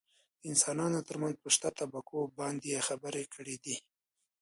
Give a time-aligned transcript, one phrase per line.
[0.43, 3.75] دانسانانو ترمنځ په شته طبقو باندې يې خبرې کړي دي.